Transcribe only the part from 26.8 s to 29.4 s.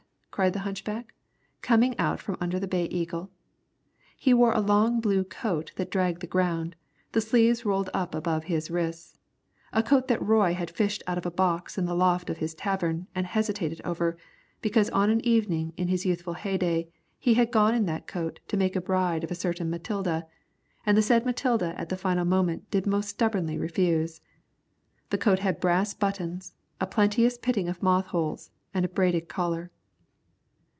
plenteous pitting of moth holes, and a braided